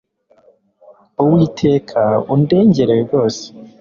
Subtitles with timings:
[1.21, 2.01] uwiteka
[2.33, 3.45] undengere rwose